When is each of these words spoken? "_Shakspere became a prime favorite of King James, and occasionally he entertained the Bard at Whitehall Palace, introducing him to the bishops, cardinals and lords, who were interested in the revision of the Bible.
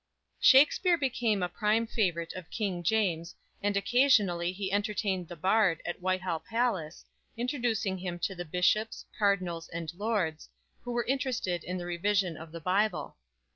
"_Shakspere 0.43 0.97
became 0.97 1.43
a 1.43 1.47
prime 1.47 1.85
favorite 1.85 2.33
of 2.33 2.49
King 2.49 2.81
James, 2.81 3.35
and 3.61 3.77
occasionally 3.77 4.51
he 4.51 4.71
entertained 4.71 5.27
the 5.27 5.35
Bard 5.35 5.79
at 5.85 6.01
Whitehall 6.01 6.39
Palace, 6.39 7.05
introducing 7.37 7.99
him 7.99 8.17
to 8.17 8.33
the 8.33 8.43
bishops, 8.43 9.05
cardinals 9.19 9.67
and 9.69 9.93
lords, 9.93 10.49
who 10.81 10.91
were 10.91 11.03
interested 11.05 11.63
in 11.63 11.77
the 11.77 11.85
revision 11.85 12.35
of 12.35 12.51
the 12.51 12.59
Bible. 12.59 13.15